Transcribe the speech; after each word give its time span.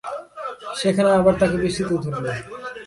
সেখানে 0.81 1.09
আবার 1.19 1.33
তাঁকে 1.39 1.57
বৃষ্টিতে 1.61 1.95
ধরল। 2.05 2.25